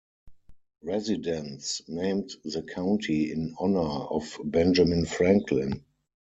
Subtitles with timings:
[0.81, 5.85] Residents named the county in honor of Benjamin Franklin.